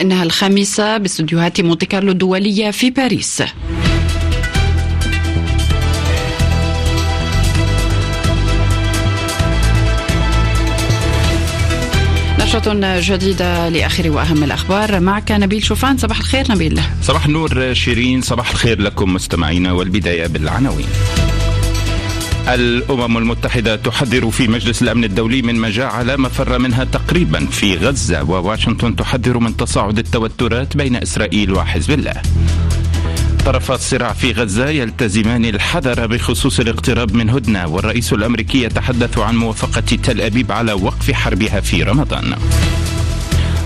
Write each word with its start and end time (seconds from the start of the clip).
إنها 0.00 0.22
الخامسة 0.22 0.98
باستديوهات 0.98 1.60
مونتي 1.60 1.86
كارلو 1.86 2.12
الدولية 2.12 2.70
في 2.70 2.90
باريس. 2.90 3.42
نشرة 12.38 13.00
جديدة 13.00 13.68
لآخر 13.68 14.10
وأهم 14.10 14.44
الأخبار. 14.44 15.00
معك 15.00 15.32
نبيل 15.32 15.64
شوفان. 15.64 15.98
صباح 15.98 16.18
الخير 16.18 16.52
نبيل. 16.52 16.80
صباح 17.02 17.26
النور 17.26 17.74
شيرين. 17.74 18.22
صباح 18.22 18.50
الخير 18.50 18.80
لكم 18.80 19.14
مستمعينا 19.14 19.72
والبداية 19.72 20.26
بالعناوين. 20.26 20.86
الأمم 22.54 23.18
المتحدة 23.18 23.76
تحذر 23.76 24.30
في 24.30 24.48
مجلس 24.48 24.82
الأمن 24.82 25.04
الدولي 25.04 25.42
من 25.42 25.54
مجاعة 25.54 26.02
لا 26.02 26.16
مفر 26.16 26.58
منها 26.58 26.84
تقريبا 26.84 27.46
في 27.46 27.76
غزة 27.76 28.22
وواشنطن 28.22 28.96
تحذر 28.96 29.38
من 29.38 29.56
تصاعد 29.56 29.98
التوترات 29.98 30.76
بين 30.76 30.96
إسرائيل 30.96 31.52
وحزب 31.52 31.90
الله. 31.90 32.22
طرفا 33.46 33.74
الصراع 33.74 34.12
في 34.12 34.32
غزة 34.32 34.68
يلتزمان 34.68 35.44
الحذر 35.44 36.06
بخصوص 36.06 36.60
الاقتراب 36.60 37.14
من 37.14 37.30
هدنة 37.30 37.66
والرئيس 37.66 38.12
الأمريكي 38.12 38.62
يتحدث 38.62 39.18
عن 39.18 39.36
موافقة 39.36 39.80
تل 39.80 40.20
أبيب 40.20 40.52
على 40.52 40.72
وقف 40.72 41.10
حربها 41.12 41.60
في 41.60 41.82
رمضان. 41.82 42.34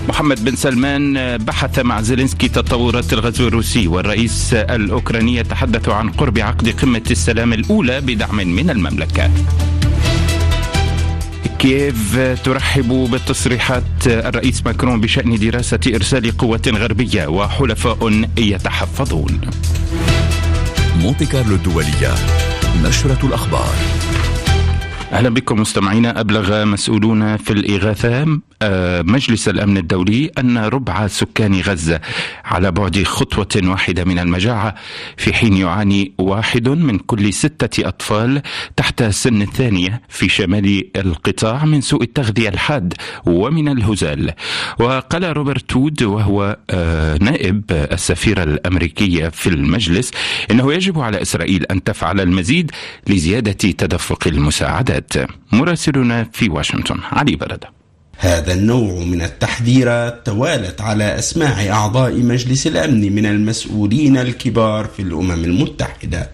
محمد 0.09 0.45
بن 0.45 0.55
سلمان 0.55 1.37
بحث 1.37 1.79
مع 1.79 2.01
زيلينسكي 2.01 2.47
تطورات 2.47 3.13
الغزو 3.13 3.47
الروسي 3.47 3.87
والرئيس 3.87 4.53
الأوكراني 4.53 5.35
يتحدث 5.35 5.89
عن 5.89 6.09
قرب 6.09 6.39
عقد 6.39 6.69
قمة 6.69 7.03
السلام 7.11 7.53
الأولى 7.53 8.01
بدعم 8.01 8.35
من 8.35 8.69
المملكة. 8.69 9.31
كييف 11.59 12.17
ترحب 12.43 13.09
بتصريحات 13.11 14.07
الرئيس 14.07 14.65
ماكرون 14.65 15.01
بشأن 15.01 15.35
دراسة 15.35 15.79
إرسال 15.87 16.37
قوة 16.37 16.61
غربية 16.67 17.27
وحلفاء 17.27 18.27
يتحفظون. 18.37 19.41
مونتي 21.01 21.25
كارلو 21.25 21.55
الدولية 21.55 22.13
نشرة 22.83 23.19
الأخبار. 23.23 23.75
أهلا 25.15 25.29
بكم 25.29 25.59
مستمعينا. 25.59 26.19
أبلغ 26.19 26.65
مسؤولون 26.65 27.37
في 27.37 27.53
الإغاثة 27.53 28.39
آه، 28.61 29.01
مجلس 29.01 29.49
الأمن 29.49 29.77
الدولي 29.77 30.31
أن 30.37 30.57
ربع 30.57 31.07
سكان 31.07 31.59
غزة 31.61 32.01
على 32.45 32.71
بعد 32.71 33.03
خطوة 33.03 33.61
واحدة 33.63 34.03
من 34.03 34.19
المجاعة 34.19 34.75
في 35.17 35.33
حين 35.33 35.57
يعاني 35.57 36.13
واحد 36.17 36.69
من 36.69 36.97
كل 36.97 37.33
ستة 37.33 37.87
أطفال 37.87 38.41
تحت 38.75 39.03
سن 39.03 39.41
الثانية 39.41 40.01
في 40.09 40.29
شمال 40.29 40.89
القطاع 40.95 41.65
من 41.65 41.81
سوء 41.81 42.03
التغذية 42.03 42.49
الحاد 42.49 42.93
ومن 43.25 43.69
الهزال. 43.69 44.33
وقال 44.79 45.37
روبرت 45.37 45.69
تود 45.69 46.03
وهو 46.03 46.57
آه، 46.69 47.17
نائب 47.21 47.63
السفيرة 47.71 48.43
الأمريكية 48.43 49.29
في 49.29 49.49
المجلس 49.49 50.11
إنه 50.51 50.73
يجب 50.73 50.99
على 50.99 51.21
إسرائيل 51.21 51.65
أن 51.65 51.83
تفعل 51.83 52.19
المزيد 52.19 52.71
لزيادة 53.07 53.51
تدفق 53.51 54.27
المساعدات. 54.27 55.04
مراسلنا 55.51 56.29
في 56.33 56.49
واشنطن. 56.49 56.99
علي 57.11 57.35
بلده 57.35 57.69
هذا 58.17 58.53
النوع 58.53 59.05
من 59.05 59.21
التحذيرات 59.21 60.25
توالت 60.25 60.81
على 60.81 61.19
أسماع 61.19 61.69
أعضاء 61.69 62.13
مجلس 62.17 62.67
الأمن 62.67 63.15
من 63.15 63.25
المسؤولين 63.25 64.17
الكبار 64.17 64.85
في 64.85 65.01
الأمم 65.01 65.31
المتحدة. 65.31 66.29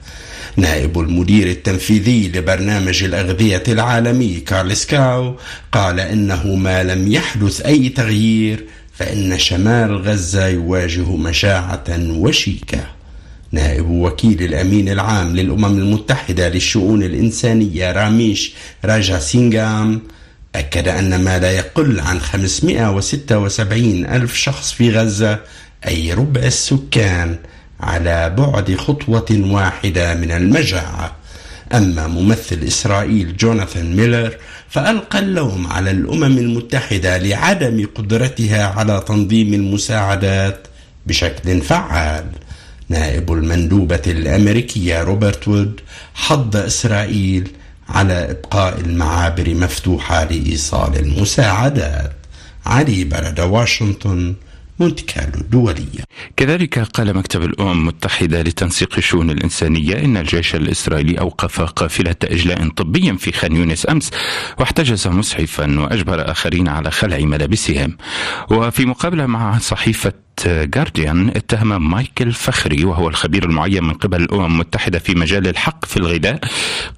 نائب 0.58 1.00
المدير 1.00 1.48
التنفيذي 1.48 2.28
لبرنامج 2.28 3.04
الأغذية 3.04 3.64
العالمي 3.68 4.40
كارلس 4.40 4.86
كاو 4.86 5.36
قال 5.72 6.00
إنه 6.00 6.56
ما 6.56 6.84
لم 6.84 7.12
يحدث 7.12 7.62
أي 7.62 7.90
تغيير 7.90 8.66
فإن 8.94 9.40
شمال 9.40 9.98
غزة 9.98 10.48
يواجه 10.48 11.16
مشاعة 11.16 11.84
وشيكة. 12.00 13.01
نائب 13.52 13.90
وكيل 13.90 14.44
الأمين 14.44 14.90
العام 14.90 15.36
للأمم 15.36 15.78
المتحدة 15.78 16.50
للشؤون 16.50 17.04
الإنسانية 17.04 17.92
راميش 17.92 18.54
راجا 18.86 19.20
سينغام 19.20 20.02
أكد 20.56 20.88
أن 20.88 21.24
ما 21.24 21.40
لا 21.40 21.52
يقل 21.52 22.00
عن 22.00 22.20
576 22.20 24.06
ألف 24.06 24.36
شخص 24.36 24.72
في 24.72 24.92
غزة 24.92 25.40
أي 25.88 26.14
ربع 26.14 26.42
السكان 26.42 27.36
على 27.80 28.30
بعد 28.38 28.76
خطوة 28.76 29.26
واحدة 29.32 30.16
من 30.16 30.32
المجاعة. 30.32 31.16
أما 31.74 32.08
ممثل 32.08 32.64
إسرائيل 32.68 33.38
جوناثان 33.38 33.96
ميلر 33.96 34.38
فألقى 34.70 35.20
اللوم 35.20 35.68
على 35.68 35.92
الأمم 35.92 36.38
المتحدة 36.38 37.18
لعدم 37.18 37.88
قدرتها 37.96 38.66
على 38.66 39.04
تنظيم 39.08 39.54
المساعدات 39.54 40.68
بشكل 41.08 41.62
فعال. 41.62 42.26
نائب 42.92 43.32
المندوبة 43.32 44.02
الأمريكية 44.08 45.04
روبرت 45.04 45.48
وود 45.48 45.80
حض 46.14 46.56
إسرائيل 46.56 47.52
على 47.90 48.32
إبقاء 48.32 48.80
المعابر 48.80 49.54
مفتوحة 49.54 50.24
لإيصال 50.24 51.00
المساعدات. 51.00 52.14
علي 52.66 53.04
برد 53.04 53.40
واشنطن 53.40 54.36
مونت 54.80 55.00
كارلو 55.02 55.42
الدولية. 55.42 56.04
كذلك 56.38 56.80
قال 56.80 57.18
مكتب 57.18 57.44
الأمم 57.44 57.72
المتحدة 57.72 58.42
لتنسيق 58.42 58.94
الشؤون 58.98 59.30
الإنسانية 59.30 60.06
إن 60.06 60.18
الجيش 60.18 60.56
الإسرائيلي 60.56 61.20
أوقف 61.20 61.62
قافلة 61.62 62.16
إجلاء 62.24 62.70
طبي 62.70 63.18
في 63.18 63.32
خان 63.32 63.56
يونس 63.56 63.90
أمس 63.90 64.12
واحتجز 64.60 65.08
مسعفا 65.08 65.80
وأجبر 65.80 66.32
آخرين 66.32 66.68
على 66.68 66.92
خلع 66.92 67.18
ملابسهم. 67.18 67.98
وفي 68.52 68.86
مقابلة 68.86 69.26
مع 69.26 69.58
صحيفة 69.58 70.14
جارديان 70.48 71.30
اتهم 71.30 71.92
مايكل 71.92 72.32
فخري 72.32 72.86
وهو 72.86 73.10
الخبير 73.10 73.46
المعين 73.46 73.84
من 73.84 73.94
قبل 73.94 74.22
الأمم 74.22 74.46
المتحدة 74.46 75.00
في 75.00 75.16
مجال 75.16 75.48
الحق 75.48 75.86
في 75.86 75.98
الغذاء 75.98 76.40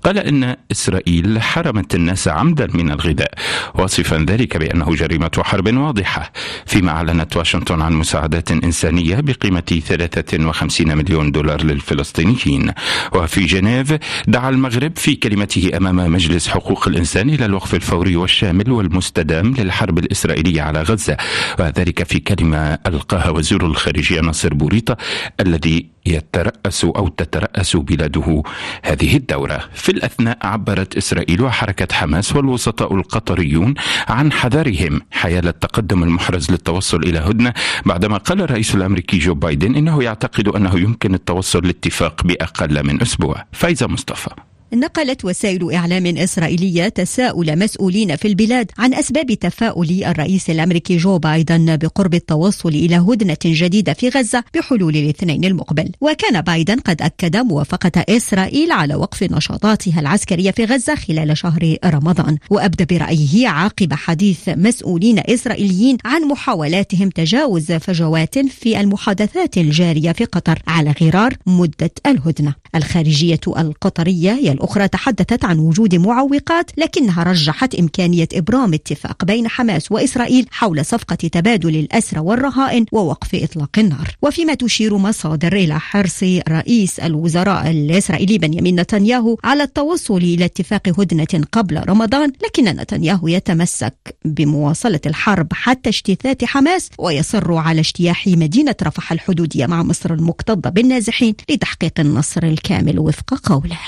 قال 0.04 0.18
إن 0.18 0.56
إسرائيل 0.72 1.42
حرمت 1.42 1.96
الناس 1.96 2.28
عمدا 2.28 2.68
من 2.74 2.92
الغذاء 2.92 3.34
واصفا 3.76 4.26
ذلك 4.30 4.58
بأنه 4.58 4.96
جريمة 4.96 5.32
حرب 5.44 5.78
واضحة. 5.78 6.32
فيما 6.66 6.92
أعلنت 6.92 7.38
واشنطن 7.38 7.82
عن 7.82 7.94
مساعدات 7.94 8.52
إنسانية 8.52 9.13
بقيمة 9.22 9.82
53 9.88 10.98
مليون 10.98 11.32
دولار 11.32 11.64
للفلسطينيين. 11.64 12.72
وفي 13.16 13.46
جنيف 13.46 13.94
دعا 14.28 14.50
المغرب 14.50 14.98
في 14.98 15.16
كلمته 15.16 15.78
أمام 15.78 16.12
مجلس 16.12 16.48
حقوق 16.48 16.88
الإنسان 16.88 17.30
إلى 17.30 17.46
الوقف 17.46 17.76
الفوري 17.76 18.16
والشامل 18.16 18.72
والمستدام 18.72 19.54
للحرب 19.54 19.98
الإسرائيلية 19.98 20.62
على 20.62 20.82
غزة. 20.82 21.18
وذلك 21.60 22.04
في 22.04 22.20
كلمة 22.20 22.80
ألقاها 22.88 23.30
وزير 23.30 23.66
الخارجية 23.66 24.22
ناصر 24.22 24.54
بوريطة 24.54 24.98
الذي 25.40 25.93
يترأس 26.06 26.86
أو 26.86 27.08
تترأس 27.08 27.76
بلاده. 27.76 28.44
هذه 28.84 29.18
الدورة 29.18 29.60
في 29.74 29.90
الأثناء 29.92 30.38
عبرت 30.42 30.98
إسرائيل 30.98 31.42
وحركة 31.42 31.96
حماس 31.96 32.36
والوسطاء 32.36 32.96
القطريون 32.96 33.74
عن 34.08 34.32
حذرهم 34.32 35.02
حيال 35.12 35.48
التقدم 35.48 36.04
المحرز 36.04 36.52
للتوصل 36.52 37.04
إلى 37.04 37.20
هدنة 37.20 37.54
بعدما 37.86 38.18
قال 38.18 38.42
الرئيس 38.42 38.76
الأمريكي 38.76 39.18
جو 39.18 39.34
بايدن 39.34 39.76
إنه 39.76 40.04
يعتقد 40.04 40.48
أنه 40.48 40.80
يمكن 40.80 41.14
التوصل 41.14 41.66
لاتفاق 41.66 42.24
بأقل 42.24 42.86
من 42.88 43.02
أسبوع. 43.02 43.46
فايزة 43.52 43.88
مصطفى. 43.88 44.30
نقلت 44.74 45.26
وسائل 45.26 45.74
إعلام 45.74 46.18
إسرائيلية 46.18 46.88
تساؤل 46.88 47.60
مسؤولين 47.60 48.16
في 48.16 48.28
البلاد 48.28 48.72
عن 48.78 48.94
أسباب 48.94 49.34
تفاؤل 49.34 50.04
الرئيس 50.04 50.50
الأمريكي 50.50 50.98
جو 50.98 51.18
بايدن 51.18 51.78
بقرب 51.78 52.14
التوصل 52.14 52.70
إلى 52.70 52.96
هدنة 52.96 53.38
جديدة 53.46 53.94
في 53.94 54.10
غزة 54.10 54.44
بحلول 54.56 54.98
الاثنين 54.98 55.46
المقبل. 55.46 55.92
وكان 56.02 56.42
بايدن 56.42 56.80
قد 56.80 57.02
أكد 57.02 57.38
موافقة 57.38 58.06
إسرائيل 58.10 58.72
على 58.72 58.96
وقف 58.96 59.24
نشاطاتها 59.24 60.00
العسكرية 60.00 60.52
في 60.52 60.66
غزة 60.66 60.96
خلال 60.96 61.38
شهر 61.38 61.78
رمضان. 61.86 62.38
وأبدى 62.50 62.86
برأيه 62.86 63.48
عقب 63.48 63.94
حديث 63.94 64.50
مسؤولين 64.50 65.20
إسرائيليين 65.20 65.98
عن 66.06 66.22
محاولاتهم 66.22 67.10
تجاوز 67.10 67.72
فجوات 67.72 68.40
في 68.40 68.80
المحادثات 68.80 69.58
الجارية 69.58 70.12
في 70.12 70.26
قطر 70.26 70.60
على 70.68 70.94
غرار 71.02 71.34
مدة 71.46 71.92
الهدنة. 72.08 72.54
الخارجية 72.76 73.40
القطرية 73.48 74.32
الأخرى 74.64 74.88
تحدثت 74.88 75.46
عن 75.46 75.60
وجود 75.60 75.96
معوقات 75.96 76.72
لكنها 76.78 77.24
رجحت 77.24 77.76
إمكانية 77.76 78.28
إبرام 78.34 78.74
اتفاق 78.74 79.26
بين 79.26 79.48
حماس 79.48 79.92
وإسرائيل 79.92 80.48
حول 80.52 80.86
صفقة 80.86 81.16
تبادل 81.16 81.76
الأسرى 81.76 82.20
والرهائن 82.20 82.86
ووقف 82.92 83.36
إطلاق 83.36 83.80
النار. 83.80 84.16
وفيما 84.22 84.54
تشير 84.54 84.98
مصادر 84.98 85.54
إلى 85.54 85.80
حرص 85.80 86.24
رئيس 86.50 87.00
الوزراء 87.00 87.72
الإسرائيلي 87.72 88.38
بنيامين 88.38 88.80
نتنياهو 88.80 89.38
على 89.44 89.64
التوصل 89.64 90.18
إلى 90.18 90.46
اتفاق 90.46 91.00
هدنة 91.00 91.46
قبل 91.52 91.90
رمضان 91.90 92.32
لكن 92.46 92.64
نتنياهو 92.64 93.28
يتمسك 93.28 94.16
بمواصلة 94.26 95.02
الحرب 95.06 95.48
حتى 95.54 95.90
اجتثاث 95.90 96.44
حماس 96.44 96.90
ويصر 97.00 97.54
على 97.54 97.80
اجتياح 97.80 98.28
مدينة 98.28 98.76
رفح 98.84 99.12
الحدودية 99.12 99.66
مع 99.66 99.84
مصر 99.84 100.14
المكتظة 100.14 100.70
بالنازحين 100.70 101.36
لتحقيق 101.50 102.00
النصر 102.00 102.44
الكامل 102.44 103.00
وفق 103.00 103.34
قوله. 103.34 103.80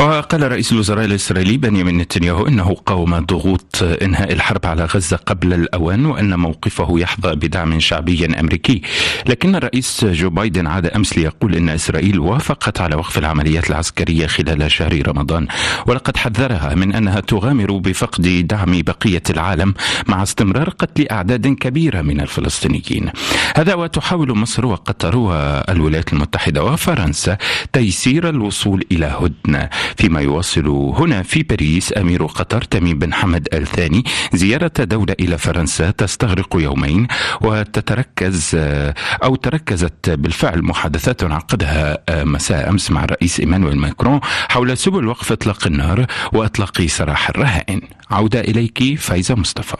وقال 0.00 0.52
رئيس 0.52 0.72
الوزراء 0.72 1.04
الإسرائيلي 1.04 1.56
بنيامين 1.56 1.98
نتنياهو 1.98 2.46
إنه 2.46 2.74
قاوم 2.74 3.18
ضغوط 3.18 3.82
إنهاء 4.02 4.32
الحرب 4.32 4.66
على 4.66 4.84
غزة 4.84 5.16
قبل 5.16 5.54
الأوان 5.54 6.06
وأن 6.06 6.38
موقفه 6.38 6.88
يحظى 6.98 7.34
بدعم 7.34 7.80
شعبي 7.80 8.26
أمريكي. 8.40 8.82
لكن 9.26 9.56
الرئيس 9.56 10.04
جو 10.04 10.30
بايدن 10.30 10.66
عاد 10.66 10.86
أمس 10.86 11.18
ليقول 11.18 11.54
إن 11.54 11.68
إسرائيل 11.68 12.18
وافقت 12.18 12.80
على 12.80 12.96
وقف 12.96 13.18
العمليات 13.18 13.70
العسكرية 13.70 14.26
خلال 14.26 14.72
شهر 14.72 15.08
رمضان 15.08 15.46
ولقد 15.86 16.16
حذرها 16.16 16.74
من 16.74 16.94
أنها 16.94 17.20
تغامر 17.20 17.72
بفقد 17.72 18.46
دعم 18.46 18.82
بقية 18.82 19.22
العالم 19.30 19.74
مع 20.06 20.22
استمرار 20.22 20.70
قتل 20.70 21.08
أعداد 21.10 21.46
كبيرة 21.46 22.02
من 22.02 22.20
الفلسطينيين. 22.20 23.10
هذا 23.56 23.74
وتحاول 23.74 24.38
مصر 24.38 24.66
وقطر 24.66 25.16
والولايات 25.16 26.12
المتحدة 26.12 26.64
وفرنسا 26.64 27.38
تيسير 27.72 28.28
الوصول 28.28 28.84
إلى 28.92 29.06
هدنة. 29.20 29.68
فيما 29.96 30.20
يواصل 30.20 30.68
هنا 30.68 31.22
في 31.22 31.42
باريس 31.42 31.96
أمير 31.96 32.26
قطر 32.26 32.62
تميم 32.62 32.98
بن 32.98 33.14
حمد 33.14 33.48
الثاني 33.52 34.04
زيارة 34.32 34.72
دولة 34.78 35.14
إلى 35.20 35.38
فرنسا 35.38 35.90
تستغرق 35.90 36.56
يومين 36.56 37.06
وتتركز 37.40 38.50
أو 39.24 39.34
تركزت 39.36 40.10
بالفعل 40.10 40.62
محادثات 40.62 41.24
عقدها 41.24 41.98
مساء 42.24 42.70
أمس 42.70 42.90
مع 42.90 43.04
الرئيس 43.04 43.40
إيمانويل 43.40 43.76
ماكرون 43.76 44.20
حول 44.22 44.76
سبل 44.76 45.06
وقف 45.06 45.32
إطلاق 45.32 45.66
النار 45.66 46.06
وإطلاق 46.32 46.82
سراح 46.86 47.28
الرهائن. 47.28 47.80
عودة 48.10 48.40
إليك 48.40 48.98
فايزة 48.98 49.34
مصطفى. 49.34 49.76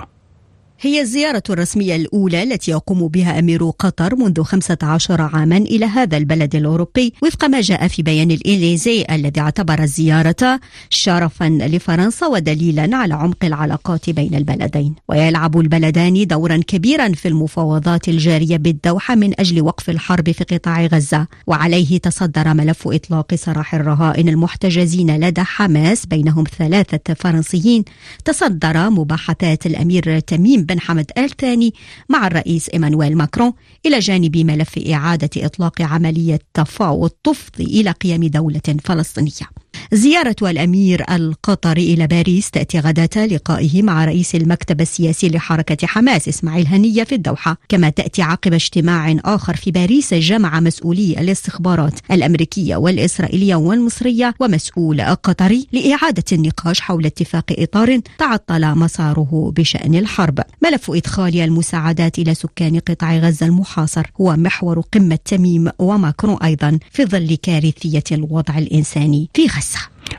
هي 0.81 1.01
الزيارة 1.01 1.43
الرسمية 1.51 1.97
الأولى 1.97 2.43
التي 2.43 2.71
يقوم 2.71 3.09
بها 3.09 3.39
أمير 3.39 3.71
قطر 3.71 4.17
منذ 4.17 4.43
15 4.43 5.23
عاما 5.23 5.57
إلى 5.57 5.87
هذا 5.87 6.17
البلد 6.17 6.55
الأوروبي 6.57 7.13
وفق 7.23 7.45
ما 7.45 7.61
جاء 7.61 7.89
في 7.89 8.03
بيان 8.03 8.31
الإليزي 8.31 9.05
الذي 9.11 9.41
اعتبر 9.41 9.83
الزيارة 9.83 10.61
شرفا 10.91 11.45
لفرنسا 11.45 12.27
ودليلا 12.27 12.97
على 12.97 13.15
عمق 13.15 13.45
العلاقات 13.45 14.11
بين 14.11 14.35
البلدين. 14.35 14.95
ويلعب 15.09 15.61
البلدان 15.61 16.27
دورا 16.27 16.57
كبيرا 16.57 17.13
في 17.13 17.29
المفاوضات 17.29 18.09
الجارية 18.09 18.57
بالدوحة 18.57 19.15
من 19.15 19.41
أجل 19.41 19.63
وقف 19.63 19.91
الحرب 19.91 20.31
في 20.31 20.45
قطاع 20.45 20.87
غزة. 20.87 21.27
وعليه 21.47 21.99
تصدر 21.99 22.55
ملف 22.55 22.89
إطلاق 22.89 23.35
سراح 23.35 23.75
الرهائن 23.75 24.29
المحتجزين 24.29 25.17
لدى 25.17 25.43
حماس 25.43 26.07
بينهم 26.07 26.45
ثلاثة 26.59 27.15
فرنسيين. 27.15 27.85
تصدر 28.25 28.91
مباحثات 28.91 29.67
الأمير 29.67 30.19
تميم 30.21 30.66
بن 30.67 30.81
حمد 30.81 31.11
آل 31.19 31.31
ثاني 31.31 31.75
مع 32.09 32.27
الرئيس 32.27 32.69
إيمانويل 32.69 33.17
ماكرون 33.17 33.53
إلى 33.87 33.99
جانب 33.99 34.37
ملف 34.37 34.79
إعادة 34.79 35.31
إطلاق 35.37 35.83
عملية 35.83 36.41
تفاوض 36.55 37.11
تفضي 37.25 37.65
إلى 37.65 37.91
قيام 37.91 38.25
دولة 38.25 38.77
فلسطينية. 38.85 39.66
زيارة 39.93 40.37
الأمير 40.43 41.05
القطري 41.11 41.95
إلى 41.95 42.07
باريس 42.07 42.51
تأتي 42.51 42.79
غداة 42.79 43.27
لقائه 43.27 43.83
مع 43.83 44.05
رئيس 44.05 44.35
المكتب 44.35 44.81
السياسي 44.81 45.29
لحركة 45.29 45.87
حماس 45.87 46.29
إسماعيل 46.29 46.67
هنية 46.67 47.05
في 47.05 47.15
الدوحة. 47.15 47.57
كما 47.69 47.91
تأتي 47.91 48.23
عقب 48.23 48.53
اجتماع 48.55 49.17
آخر 49.25 49.57
في 49.57 49.71
باريس 49.71 50.15
جمع 50.15 50.61
مسؤولي 50.61 51.21
الاستخبارات 51.21 52.01
الأمريكية 52.11 52.77
والإسرائيلية 52.77 53.55
والمصرية 53.55 54.35
ومسؤول 54.41 55.01
قطري 55.03 55.67
لإعادة 55.73 56.25
النقاش 56.33 56.81
حول 56.81 57.07
اتفاق 57.07 57.45
إطار 57.51 58.01
تعطل 58.19 58.79
مساره 58.79 59.53
بشأن 59.57 59.95
الحرب. 59.95 60.41
ملف 60.63 60.91
إدخال 60.91 61.41
المساعدات 61.41 62.19
إلى 62.19 62.35
سكان 62.35 62.79
قطاع 62.79 63.17
غزة 63.17 63.47
المحاصر 63.47 64.07
هو 64.21 64.37
محور 64.37 64.81
قمة 64.81 65.19
تميم 65.25 65.71
وماكرون 65.79 66.37
أيضا 66.43 66.79
في 66.91 67.05
ظل 67.05 67.35
كارثية 67.43 68.05
الوضع 68.13 68.59
الإنساني 68.59 69.29
في 69.35 69.47
غزة. 69.47 69.66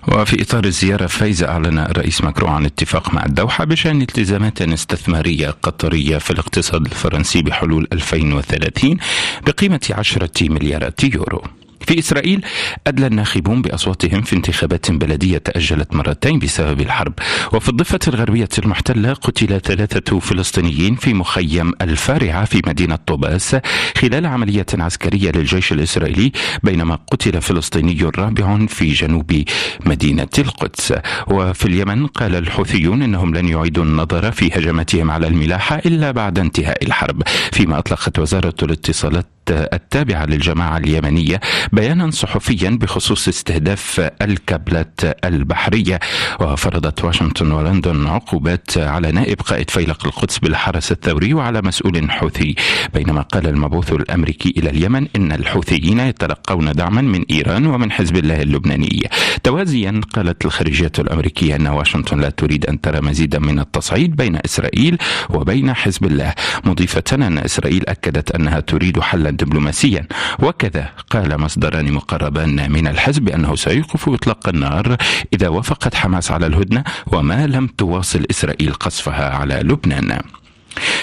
وفي 0.07 0.41
إطار 0.41 0.65
الزيارة 0.65 1.07
فايزة 1.07 1.47
أعلن 1.47 1.79
الرئيس 1.79 2.21
ماكرون 2.21 2.49
عن 2.49 2.65
اتفاق 2.65 3.13
مع 3.13 3.25
الدوحة 3.25 3.65
بشأن 3.65 4.01
التزامات 4.01 4.61
استثمارية 4.61 5.49
قطرية 5.49 6.17
في 6.17 6.31
الاقتصاد 6.31 6.85
الفرنسي 6.85 7.41
بحلول 7.41 7.87
2030 7.93 8.97
بقيمة 9.45 9.89
10 9.91 10.29
مليارات 10.41 11.03
يورو. 11.03 11.43
في 11.87 11.99
إسرائيل 11.99 12.45
أدلى 12.87 13.07
الناخبون 13.07 13.61
بأصواتهم 13.61 14.21
في 14.21 14.35
انتخابات 14.35 14.91
بلدية 14.91 15.37
تأجلت 15.37 15.93
مرتين 15.93 16.39
بسبب 16.39 16.81
الحرب. 16.81 17.13
وفي 17.53 17.69
الضفة 17.69 17.99
الغربية 18.07 18.49
المحتلة 18.59 19.13
قتل 19.13 19.61
ثلاثة 19.61 20.19
فلسطينيين 20.19 20.95
في 20.95 21.13
مخيم 21.13 21.73
الفارعة 21.81 22.45
في 22.45 22.61
مدينة 22.67 22.95
طوباس 22.95 23.55
خلال 23.97 24.25
عملية 24.25 24.65
عسكرية 24.73 25.31
للجيش 25.31 25.71
الإسرائيلي 25.71 26.31
بينما 26.63 26.99
قتل 27.11 27.41
فلسطيني 27.41 27.97
رابع 28.17 28.65
في 28.65 28.93
جنوب 28.93 29.43
مدينة 29.85 30.27
القدس. 30.39 30.93
وفي 31.27 31.65
اليمن 31.65 32.07
قال 32.07 32.35
الحوثيون 32.35 33.01
أنهم 33.01 33.35
لن 33.35 33.47
يعيدوا 33.47 33.83
النظر 33.83 34.31
في 34.31 34.47
هجماتهم 34.47 35.11
على 35.11 35.27
الملاحة 35.27 35.81
إلا 35.85 36.11
بعد 36.11 36.39
انتهاء 36.39 36.83
الحرب. 36.85 37.23
فيما 37.51 37.79
أطلقت 37.79 38.19
وزارة 38.19 38.55
الاتصالات 38.63 39.36
التابعة 39.51 40.25
للجماعة 40.25 40.77
اليمنية 40.77 41.39
بيانا 41.71 42.11
صحفيا 42.11 42.69
بخصوص 42.69 43.27
استهداف 43.27 44.11
الكابلات 44.21 44.99
البحرية. 45.25 45.99
وفرضت 46.39 47.03
واشنطن 47.03 47.51
ولندن 47.51 48.07
عقوبات 48.07 48.77
على 48.77 49.11
نائب 49.11 49.41
قائد 49.41 49.69
فيلق 49.69 50.05
القدس 50.05 50.37
بالحرس 50.39 50.91
الثوري 50.91 51.33
وعلى 51.33 51.61
مسؤول 51.61 52.11
حوثي. 52.11 52.55
بينما 52.93 53.21
قال 53.21 53.47
المبعوث 53.47 53.91
الأمريكي 53.91 54.53
إلى 54.57 54.69
اليمن 54.69 55.07
إن 55.15 55.31
الحوثيين 55.31 55.99
يتلقون 55.99 56.71
دعما 56.71 57.01
من 57.01 57.25
إيران 57.31 57.65
ومن 57.65 57.91
حزب 57.91 58.17
الله 58.17 58.41
اللبناني. 58.41 59.09
توازيا 59.43 60.01
قالت 60.13 60.45
الخارجية 60.45 60.91
الأمريكية 60.99 61.55
أن 61.55 61.67
واشنطن 61.67 62.19
لا 62.19 62.29
تريد 62.29 62.65
أن 62.65 62.81
ترى 62.81 63.01
مزيدا 63.01 63.39
من 63.39 63.59
التصعيد 63.59 64.15
بين 64.15 64.39
إسرائيل 64.45 64.97
وبين 65.29 65.73
حزب 65.73 66.05
الله. 66.05 66.33
مضيفة 66.65 67.03
أن 67.13 67.37
إسرائيل 67.37 67.83
أكدت 67.87 68.31
أنها 68.31 68.59
تريد 68.59 68.99
حلا 68.99 69.29
دبلوماسيا. 69.39 70.07
وكذا 70.39 70.89
قال 71.09 71.41
مصدران 71.41 71.91
مقربان 71.91 72.71
من 72.71 72.87
الحزب 72.87 73.21
بأنه 73.21 73.55
سيوقف 73.55 74.09
إطلاق 74.09 74.49
النار 74.49 74.97
إذا 75.33 75.47
وافقت 75.47 75.95
حماس 75.95 76.31
على 76.31 76.47
الهدنة 76.47 76.83
وما 77.07 77.47
لم 77.47 77.67
تواصل 77.67 78.25
إسرائيل 78.31 78.73
قصفها 78.73 79.29
على 79.29 79.55
لبنان. 79.55 80.21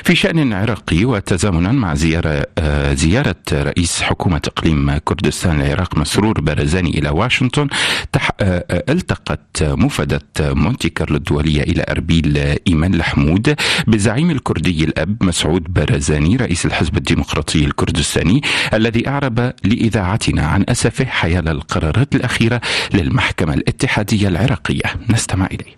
في 0.05 0.15
شأن 0.15 0.53
عراقي 0.53 1.05
وتزامنا 1.05 1.73
مع 1.73 1.95
زيارة 1.95 2.47
آه، 2.59 2.95
زيارة 2.95 3.37
رئيس 3.53 4.03
حكومة 4.03 4.43
إقليم 4.47 4.99
كردستان 4.99 5.61
العراق 5.61 5.99
مسرور 5.99 6.41
بارزاني 6.41 6.99
إلى 6.99 7.09
واشنطن. 7.09 7.69
آه، 8.15 8.65
آه، 8.71 8.85
التقت 8.89 9.63
مفدة 9.63 10.21
مونتي 10.41 10.89
كارلو 10.89 11.17
الدولية 11.17 11.63
إلى 11.63 11.85
أربيل 11.91 12.39
إيمان 12.69 12.95
الحمود 12.95 13.55
بالزعيم 13.87 14.31
الكردي 14.31 14.85
الأب 14.85 15.23
مسعود 15.23 15.75
بارزاني 15.75 16.37
رئيس 16.37 16.67
الحزب 16.67 16.97
الديمقراطي 16.97 17.65
الكردستاني 17.65 18.41
الذي 18.75 19.09
أعرب 19.09 19.53
لإذاعتنا 19.65 20.47
عن 20.47 20.65
أسفه 20.69 21.05
حيال 21.05 21.49
القرارات 21.49 22.15
الأخيرة 22.15 22.61
للمحكمة 22.95 23.55
الاتحادية 23.55 24.29
العراقية 24.29 24.83
نستمع 25.11 25.47
إليه 25.47 25.77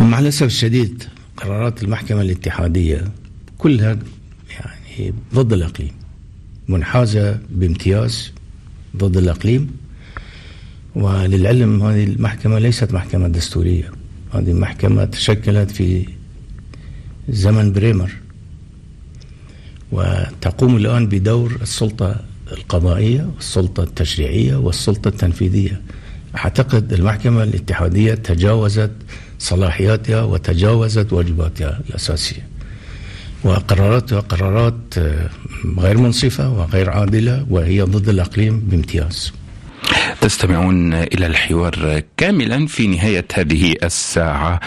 مع 0.00 0.18
الأسف 0.18 0.46
الشديد 0.46 1.04
قرارات 1.36 1.82
المحكمة 1.82 2.20
الاتحادية 2.20 3.04
كلها 3.58 3.98
يعني 4.50 5.14
ضد 5.34 5.52
الإقليم 5.52 5.92
منحازة 6.68 7.38
بامتياز 7.50 8.32
ضد 8.96 9.16
الإقليم. 9.16 9.70
وللعلم 10.94 11.82
هذه 11.82 12.04
المحكمة 12.04 12.58
ليست 12.58 12.92
محكمة 12.92 13.28
دستورية 13.28 13.90
هذه 14.34 14.52
محكمة 14.52 15.04
تشكلت 15.04 15.70
في 15.70 16.08
زمن 17.28 17.72
بريمر. 17.72 18.12
وتقوم 19.92 20.76
الآن 20.76 21.06
بدور 21.06 21.58
السلطة 21.62 22.16
القضائية 22.52 23.30
والسلطة 23.36 23.82
التشريعية 23.82 24.56
والسلطة 24.56 25.08
التنفيذية. 25.08 25.80
أعتقد 26.36 26.92
المحكمة 26.92 27.42
الاتحادية 27.42 28.14
تجاوزت 28.14 28.92
صلاحياتها 29.38 30.22
وتجاوزت 30.22 31.12
واجباتها 31.12 31.80
الأساسية. 31.90 32.46
وقراراتها 33.44 34.20
قرارات 34.20 34.94
غير 35.78 35.98
منصفة 35.98 36.50
وغير 36.50 36.90
عادلة 36.90 37.46
وهي 37.50 37.82
ضد 37.82 38.08
الأقليم 38.08 38.60
بامتياز. 38.60 39.32
تستمعون 40.20 40.94
إلى 40.94 41.26
الحوار 41.26 42.02
كاملا 42.16 42.66
في 42.66 42.86
نهاية 42.86 43.26
هذه 43.34 43.74
الساعة 43.82 44.60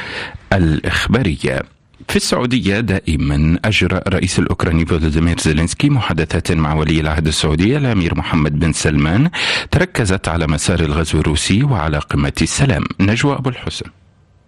الإخبارية. 0.53 1.63
في 2.07 2.15
السعودية 2.15 2.79
دائما 2.79 3.59
أجرى 3.65 4.01
الرئيس 4.07 4.39
الأوكراني 4.39 4.85
فولوديمير 4.85 5.39
زيلينسكي 5.39 5.89
محادثات 5.89 6.51
مع 6.51 6.73
ولي 6.73 6.99
العهد 6.99 7.27
السعودي 7.27 7.77
الأمير 7.77 8.15
محمد 8.15 8.59
بن 8.59 8.73
سلمان 8.73 9.29
تركزت 9.71 10.27
على 10.27 10.47
مسار 10.47 10.79
الغزو 10.79 11.19
الروسي 11.19 11.63
وعلى 11.63 11.97
قمة 11.97 12.33
السلام. 12.41 12.83
نجوى 12.99 13.35
أبو 13.35 13.49
الحسن. 13.49 13.85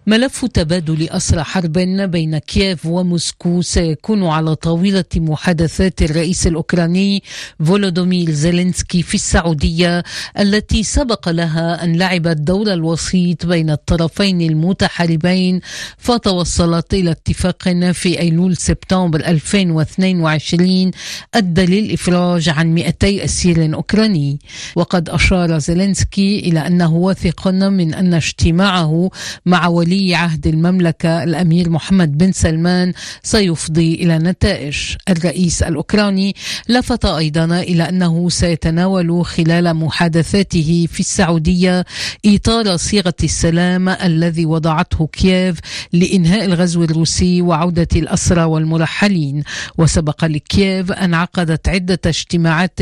ملف 0.06 0.44
تبادل 0.44 1.08
أسرى 1.10 1.42
حرب 1.42 1.72
بين 1.72 2.38
كييف 2.38 2.86
وموسكو 2.86 3.62
سيكون 3.62 4.26
على 4.26 4.54
طاولة 4.54 5.04
محادثات 5.16 6.02
الرئيس 6.02 6.46
الأوكراني 6.46 7.22
فولودومير 7.64 8.30
زيلينسكي 8.30 9.02
في 9.02 9.14
السعودية 9.14 10.02
التي 10.38 10.82
سبق 10.82 11.28
لها 11.28 11.84
أن 11.84 11.96
لعبت 11.96 12.36
دور 12.36 12.72
الوسيط 12.72 13.46
بين 13.46 13.70
الطرفين 13.70 14.40
المتحاربين 14.40 15.60
فتوصلت 15.98 16.94
إلى 16.94 17.10
اتفاق 17.10 17.68
في 17.92 18.20
أيلول 18.20 18.56
سبتمبر 18.56 19.20
2022 19.20 20.90
أدى 21.34 21.66
للإفراج 21.66 22.48
عن 22.48 22.74
200 22.74 23.24
أسير 23.24 23.74
أوكراني. 23.74 24.38
وقد 24.76 25.08
أشار 25.08 25.58
زيلينسكي 25.58 26.38
إلى 26.38 26.66
أنه 26.66 26.94
واثق 26.94 27.48
من 27.48 27.94
أن 27.94 28.14
اجتماعه 28.14 29.10
مع 29.46 29.66
ولي 29.66 29.91
ولي 29.92 30.14
عهد 30.14 30.46
المملكة 30.46 31.22
الأمير 31.22 31.70
محمد 31.70 32.18
بن 32.18 32.32
سلمان 32.32 32.92
سيفضي 33.22 33.94
إلى 33.94 34.18
نتائج. 34.18 34.76
الرئيس 35.08 35.62
الأوكراني 35.62 36.34
لفت 36.68 37.04
أيضا 37.04 37.44
إلى 37.60 37.88
أنه 37.88 38.28
سيتناول 38.28 39.26
خلال 39.26 39.74
محادثاته 39.74 40.88
في 40.92 41.00
السعودية 41.00 41.84
إطار 42.26 42.76
صيغة 42.76 43.14
السلام 43.24 43.88
الذي 43.88 44.46
وضعته 44.46 45.06
كييف 45.06 45.58
لإنهاء 45.92 46.44
الغزو 46.44 46.84
الروسي 46.84 47.42
وعودة 47.42 47.88
الأسرى 47.96 48.44
والمرحلين. 48.44 49.42
وسبق 49.78 50.24
لكييف 50.24 50.92
أن 50.92 51.14
عقدت 51.14 51.68
عدة 51.68 52.00
اجتماعات 52.06 52.80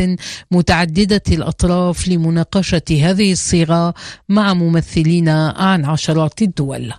متعددة 0.50 1.22
الأطراف 1.28 2.08
لمناقشة 2.08 2.82
هذه 2.90 3.32
الصيغة 3.32 3.94
مع 4.28 4.54
ممثلين 4.54 5.28
عن 5.28 5.84
عشرات 5.84 6.42
الدول. 6.42 6.92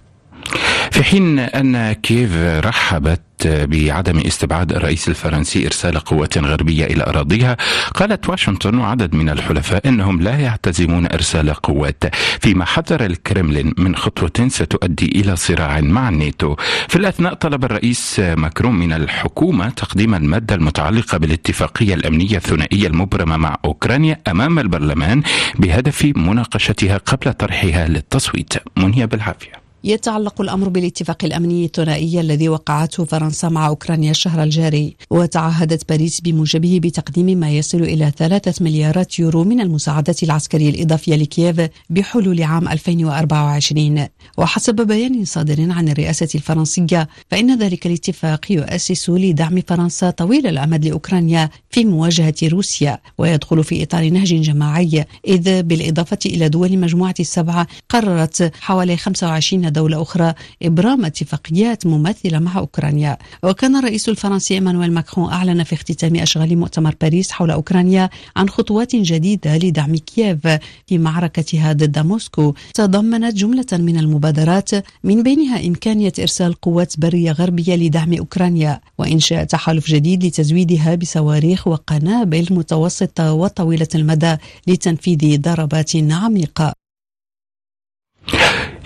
في 0.91 1.03
حين 1.03 1.39
أن 1.39 1.93
كييف 1.93 2.35
رحبت 2.65 3.21
بعدم 3.47 4.19
استبعاد 4.19 4.73
الرئيس 4.73 5.09
الفرنسي 5.09 5.65
إرسال 5.65 5.99
قوات 5.99 6.37
غربية 6.37 6.85
إلى 6.85 7.03
أراضيها 7.03 7.57
قالت 7.93 8.29
واشنطن 8.29 8.77
وعدد 8.77 9.15
من 9.15 9.29
الحلفاء 9.29 9.87
أنهم 9.89 10.21
لا 10.21 10.35
يعتزمون 10.35 11.05
إرسال 11.05 11.53
قوات. 11.53 12.03
فيما 12.41 12.65
حذر 12.65 13.05
الكرملين 13.05 13.73
من 13.77 13.95
خطوة 13.95 14.47
ستؤدي 14.47 15.05
إلى 15.05 15.35
صراع 15.35 15.81
مع 15.81 16.09
الناتو. 16.09 16.55
في 16.87 16.95
الأثناء 16.95 17.33
طلب 17.33 17.65
الرئيس 17.65 18.19
ماكرون 18.19 18.75
من 18.75 18.93
الحكومة 18.93 19.69
تقديم 19.69 20.15
المادة 20.15 20.55
المتعلقة 20.55 21.17
بالاتفاقية 21.17 21.93
الأمنية 21.93 22.37
الثنائية 22.37 22.87
المبرمة 22.87 23.37
مع 23.37 23.57
أوكرانيا 23.65 24.17
أمام 24.27 24.59
البرلمان 24.59 25.23
بهدف 25.59 26.05
مناقشتها 26.15 26.97
قبل 26.97 27.33
طرحها 27.33 27.87
للتصويت. 27.87 28.53
منهية 28.77 29.05
بالعافية 29.05 29.60
يتعلق 29.83 30.41
الأمر 30.41 30.69
بالاتفاق 30.69 31.25
الأمني 31.25 31.65
الثنائي 31.65 32.19
الذي 32.19 32.49
وقعته 32.49 33.05
فرنسا 33.05 33.49
مع 33.49 33.67
أوكرانيا 33.67 34.11
الشهر 34.11 34.43
الجاري. 34.43 34.95
وتعهدت 35.09 35.89
باريس 35.89 36.21
بموجبه 36.21 36.79
بتقديم 36.83 37.39
ما 37.39 37.49
يصل 37.49 37.81
إلى 37.81 38.11
ثلاثة 38.17 38.63
مليارات 38.63 39.19
يورو 39.19 39.43
من 39.43 39.61
المساعدات 39.61 40.23
العسكرية 40.23 40.69
الإضافية 40.69 41.15
لكييف 41.15 41.61
بحلول 41.89 42.43
عام 42.43 42.67
2024 42.67 44.07
وحسب 44.37 44.75
بيان 44.75 45.25
صادر 45.25 45.71
عن 45.71 45.89
الرئاسة 45.89 46.27
الفرنسية 46.35 47.07
فإن 47.31 47.57
ذلك 47.59 47.87
الاتفاق 47.87 48.51
يؤسس 48.51 49.09
لدعم 49.09 49.61
فرنسا 49.67 50.09
طويل 50.09 50.47
الأمد 50.47 50.85
لأوكرانيا 50.85 51.49
في 51.69 51.85
مواجهة 51.85 52.35
روسيا 52.43 52.99
ويدخل 53.17 53.63
في 53.63 53.83
إطار 53.83 54.09
نهج 54.09 54.41
جماعي 54.41 55.05
إذ 55.27 55.61
بالإضافة 55.63 56.17
إلى 56.25 56.49
دول 56.49 56.77
مجموعة 56.77 57.15
السبعة 57.19 57.67
قررت 57.89 58.51
حوالي 58.61 58.97
25 58.97 59.70
دولة 59.71 60.01
أخرى 60.01 60.33
إبرام 60.63 61.05
اتفاقيات 61.05 61.85
مماثلة 61.85 62.39
مع 62.39 62.57
أوكرانيا. 62.57 63.17
وكان 63.43 63.75
الرئيس 63.75 64.09
الفرنسي 64.09 64.53
إيمانويل 64.53 64.91
ماكرون 64.93 65.31
أعلن 65.31 65.63
في 65.63 65.73
اختتام 65.73 66.15
أشغال 66.15 66.57
مؤتمر 66.57 66.95
باريس 67.01 67.31
حول 67.31 67.51
أوكرانيا 67.51 68.09
عن 68.35 68.49
خطوات 68.49 68.95
جديدة 68.95 69.57
لدعم 69.57 69.95
كييف 69.95 70.47
في 70.87 70.97
معركتها 70.97 71.73
ضد 71.73 71.99
موسكو 71.99 72.53
تضمنت 72.73 73.35
جملة 73.35 73.65
من 73.73 73.97
المبادرات 73.97 74.69
من 75.03 75.23
بينها 75.23 75.67
إمكانية 75.67 76.13
إرسال 76.19 76.53
قوات 76.53 76.99
برية 76.99 77.31
غربية 77.31 77.75
لدعم 77.75 78.13
أوكرانيا 78.13 78.81
وإنشاء 78.97 79.43
تحالف 79.43 79.87
جديد 79.87 80.25
لتزويدها 80.25 80.95
بصواريخ 80.95 81.67
وقنابل 81.67 82.47
متوسطة 82.51 83.33
وطويلة 83.33 83.87
المدى 83.95 84.35
لتنفيذ 84.67 85.41
ضربات 85.41 85.91
عميقة 85.95 86.73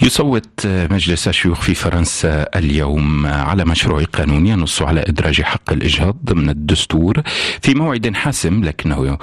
يصوت 0.06 0.68
مجلس 0.68 1.28
الشيوخ 1.28 1.62
في 1.62 1.76
فرنسا 1.76 2.48
اليوم 2.56 3.26
على 3.26 3.66
مشروع 3.66 4.04
قانون 4.04 4.48
ينص 4.48 4.82
على 4.82 5.02
إدراج 5.02 5.42
حق 5.42 5.72
الإجهاض 5.72 6.18
ضمن 6.26 6.50
الدستور 6.50 7.22
في 7.62 7.74
موعد 7.74 8.14
حاسم 8.16 8.64
لكنه 8.64 9.18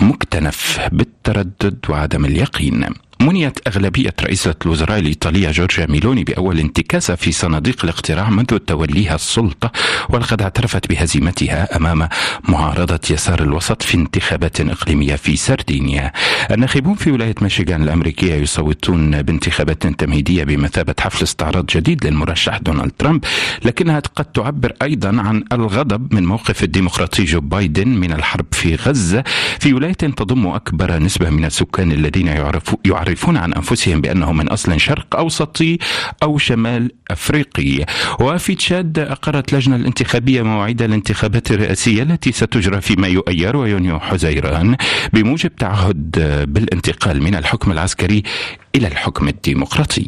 مكتنف 0.00 0.88
بالتردد 0.92 1.78
وعدم 1.88 2.24
اليقين. 2.24 2.84
منيت 3.22 3.58
أغلبية 3.68 4.14
رئيسة 4.22 4.54
الوزراء 4.64 4.98
الإيطالية 4.98 5.50
جورجيا 5.50 5.86
ميلوني 5.86 6.24
بأول 6.24 6.58
انتكاسة 6.58 7.14
في 7.14 7.32
صناديق 7.32 7.84
الاقتراع 7.84 8.30
منذ 8.30 8.58
توليها 8.58 9.14
السلطة 9.14 9.72
ولقد 10.08 10.42
اعترفت 10.42 10.88
بهزيمتها 10.88 11.76
أمام 11.76 12.08
معارضة 12.48 13.00
يسار 13.10 13.42
الوسط 13.42 13.82
في 13.82 13.94
انتخابات 13.94 14.60
إقليمية 14.60 15.14
في 15.14 15.36
سردينيا 15.36 16.12
الناخبون 16.50 16.94
في 16.94 17.10
ولاية 17.10 17.34
ميشيغان 17.42 17.82
الأمريكية 17.82 18.34
يصوتون 18.34 19.22
بانتخابات 19.22 19.86
تمهيدية 19.86 20.44
بمثابة 20.44 20.94
حفل 21.00 21.22
استعراض 21.22 21.66
جديد 21.66 22.06
للمرشح 22.06 22.58
دونالد 22.58 22.92
ترامب 22.98 23.24
لكنها 23.64 24.02
قد 24.14 24.24
تعبر 24.24 24.72
أيضا 24.82 25.08
عن 25.08 25.44
الغضب 25.52 26.14
من 26.14 26.24
موقف 26.24 26.64
الديمقراطي 26.64 27.24
جو 27.24 27.40
بايدن 27.40 27.88
من 27.88 28.12
الحرب 28.12 28.46
في 28.52 28.74
غزة. 28.74 29.24
في 29.60 29.74
ولاية 29.74 29.92
تضم 29.92 30.46
أكبر 30.46 30.98
نسبة 30.98 31.30
من 31.30 31.44
السكان 31.44 31.92
الذين 31.92 32.26
يعرفون 32.26 32.78
يعرفون 33.12 33.36
عن 33.36 33.52
أنفسهم 33.52 34.00
بأنهم 34.00 34.36
من 34.36 34.48
أصل 34.48 34.80
شرق 34.80 35.16
أوسطي 35.16 35.78
أو 36.22 36.38
شمال 36.38 36.90
أفريقي. 37.10 37.86
وفي 38.20 38.54
تشاد 38.54 38.98
أقرت 38.98 39.52
لجنة 39.52 39.76
الانتخابية 39.76 40.42
مواعيد 40.42 40.82
الانتخابات 40.82 41.50
الرئاسية 41.50 42.02
التي 42.02 42.32
ستجرى 42.32 42.80
في 42.80 42.96
مايو 42.96 43.20
أيار 43.20 43.56
ويونيو 43.56 44.00
حزيران 44.00 44.76
بموجب 45.12 45.56
تعهد 45.56 46.10
بالانتقال 46.48 47.22
من 47.22 47.34
الحكم 47.34 47.72
العسكري 47.72 48.22
إلى 48.76 48.86
الحكم 48.86 49.28
الديمقراطي. 49.28 50.06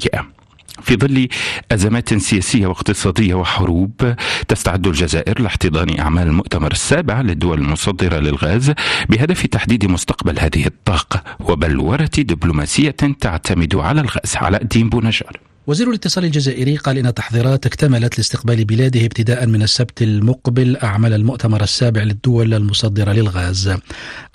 في 0.82 0.96
ظل 0.96 1.28
أزمات 1.72 2.14
سياسية 2.14 2.66
واقتصادية 2.66 3.34
وحروب 3.34 4.14
تستعد 4.48 4.86
الجزائر 4.86 5.40
لاحتضان 5.40 6.00
أعمال 6.00 6.26
المؤتمر 6.26 6.72
السابع 6.72 7.20
للدول 7.20 7.58
المصدرة 7.58 8.18
للغاز 8.18 8.72
بهدف 9.08 9.46
تحديد 9.46 9.86
مستقبل 9.86 10.38
هذه 10.38 10.66
الطاقة 10.66 11.22
وبلورة 11.40 12.10
دبلوماسية 12.18 12.90
تعتمد 13.20 13.76
على 13.76 14.00
الغاز 14.00 14.36
على 14.36 14.56
الدين 14.62 14.88
بونجار 14.88 15.36
وزير 15.66 15.90
الاتصال 15.90 16.24
الجزائري 16.24 16.76
قال 16.76 16.98
إن 16.98 17.14
تحضيرات 17.14 17.66
اكتملت 17.66 18.18
لاستقبال 18.18 18.64
بلاده 18.64 19.04
ابتداء 19.04 19.46
من 19.46 19.62
السبت 19.62 20.02
المقبل 20.02 20.76
أعمال 20.76 21.12
المؤتمر 21.12 21.62
السابع 21.62 22.02
للدول 22.02 22.54
المصدرة 22.54 23.12
للغاز. 23.12 23.76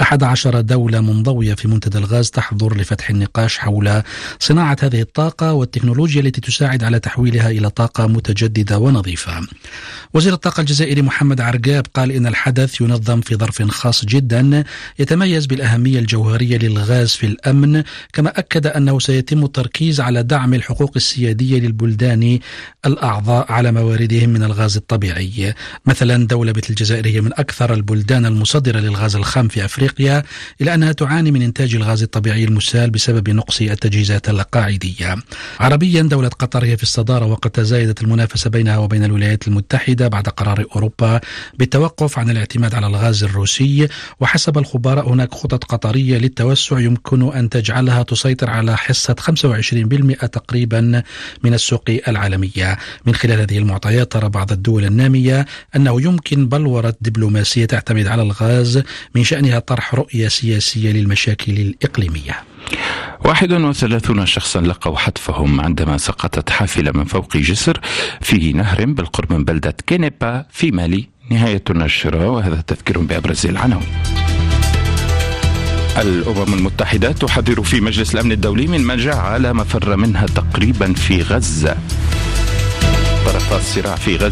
أحد 0.01 0.23
عشر 0.23 0.61
دولة 0.61 1.01
منضوية 1.01 1.53
في 1.53 1.67
منتدى 1.67 1.97
الغاز 1.97 2.29
تحضر 2.29 2.77
لفتح 2.77 3.09
النقاش 3.09 3.57
حول 3.57 4.01
صناعة 4.39 4.77
هذه 4.81 5.01
الطاقة 5.01 5.53
والتكنولوجيا 5.53 6.21
التي 6.21 6.41
تساعد 6.41 6.83
على 6.83 6.99
تحويلها 6.99 7.51
إلى 7.51 7.69
طاقة 7.69 8.07
متجددة 8.07 8.77
ونظيفة. 8.77 9.41
وزير 10.13 10.33
الطاقة 10.33 10.61
الجزائري 10.61 11.01
محمد 11.01 11.41
عرقاب 11.41 11.85
قال 11.93 12.11
إن 12.11 12.27
الحدث 12.27 12.81
ينظم 12.81 13.21
في 13.21 13.35
ظرف 13.35 13.61
خاص 13.61 14.05
جدا 14.05 14.63
يتميز 14.99 15.45
بالأهمية 15.45 15.99
الجوهرية 15.99 16.57
للغاز 16.57 17.09
في 17.11 17.25
الأمن 17.25 17.83
كما 18.13 18.39
أكد 18.39 18.67
أنه 18.67 18.99
سيتم 18.99 19.43
التركيز 19.43 20.01
على 20.01 20.23
دعم 20.23 20.53
الحقوق 20.53 20.91
السياسية 20.95 21.18
السيادية 21.19 21.59
للبلدان 21.59 22.39
الأعضاء 22.85 23.51
على 23.51 23.71
مواردهم 23.71 24.29
من 24.29 24.43
الغاز 24.43 24.77
الطبيعي. 24.77 25.53
مثلا 25.85 26.27
دولة 26.27 26.51
مثل 26.51 26.67
الجزائر 26.69 27.07
هي 27.07 27.21
من 27.21 27.31
أكثر 27.33 27.73
البلدان 27.73 28.25
المصدرة 28.25 28.79
للغاز 28.79 29.15
الخام 29.15 29.47
في 29.47 29.65
أفريقيا 29.65 30.23
إلى 30.61 30.73
أنها 30.73 30.91
تعاني 30.91 31.31
من 31.31 31.41
إنتاج 31.41 31.75
الغاز 31.75 32.03
الطبيعي 32.03 32.43
المسال 32.43 32.89
بسبب 32.89 33.29
نقص 33.29 33.61
التجهيزات 33.61 34.29
القاعدية. 34.29 35.15
عربيا 35.59 36.01
دولة 36.01 36.29
قطر 36.29 36.63
هي 36.63 36.77
في 36.77 36.83
الصدارة 36.83 37.25
وقد 37.25 37.49
تزايدت 37.51 38.03
المنافسة 38.03 38.49
بينها 38.49 38.77
وبين 38.77 39.03
الولايات 39.03 39.47
المتحدة 39.47 40.07
بعد 40.07 40.27
قرار 40.27 40.65
أوروبا 40.75 41.21
بالتوقف 41.59 42.19
عن 42.19 42.29
الاعتماد 42.29 42.75
على 42.75 42.87
الغاز 42.87 43.23
الروسي. 43.23 43.87
وحسب 44.19 44.57
الخبراء 44.57 45.09
هناك 45.09 45.33
خطط 45.33 45.63
قطرية 45.63 46.17
للتوسع 46.17 46.79
يمكن 46.79 47.33
أن 47.33 47.49
تجعلها 47.49 48.03
تسيطر 48.03 48.49
على 48.49 48.77
حصة 48.77 49.15
25% 49.19 50.25
تقريبا 50.25 51.03
من 51.43 51.53
السوق 51.53 51.83
العالمية. 52.07 52.77
من 53.05 53.15
خلال 53.15 53.39
هذه 53.39 53.57
المعطيات 53.57 54.11
ترى 54.11 54.29
بعض 54.29 54.51
الدول 54.51 54.85
النامية 54.85 55.45
أنه 55.75 56.01
يمكن 56.01 56.47
بلورة 56.47 56.95
دبلوماسية 57.01 57.65
تعتمد 57.65 58.07
على 58.07 58.21
الغاز 58.21 58.83
من 59.15 59.23
شأنها 59.23 59.59
طرح 59.59 59.95
رؤية 59.95 60.27
سياسية 60.27 60.91
للمشاكل 60.91 61.51
الإقليمية. 61.51 62.43
31 63.25 64.25
شخصا 64.25 64.61
لقوا 64.61 64.97
حتفهم 64.97 65.61
عندما 65.61 65.97
سقطت 65.97 66.49
حافلة 66.49 66.91
من 66.91 67.05
فوق 67.05 67.37
جسر 67.37 67.79
في 68.21 68.53
نهر 68.53 68.85
بالقرب 68.85 69.33
من 69.33 69.43
بلدة 69.43 69.75
كينيبا 69.87 70.45
في 70.51 70.71
مالي. 70.71 71.09
نهاية 71.31 71.63
النشرة 71.69 72.29
وهذا 72.29 72.61
تذكير 72.61 72.99
بأبرز 72.99 73.45
العناوين. 73.45 74.28
الأمم 75.97 76.53
المتحدة 76.53 77.11
تحذر 77.11 77.63
في 77.63 77.81
مجلس 77.81 78.13
الأمن 78.13 78.31
الدولي 78.31 78.67
من 78.67 78.81
مجاعة 78.83 79.37
لا 79.37 79.53
مفر 79.53 79.95
منها 79.95 80.25
تقريبا 80.25 80.93
في 80.93 81.21
غزة. 81.21 81.77
طرف 83.25 83.53
الصراع 83.53 83.95
في 83.95 84.15
غزة. 84.15 84.27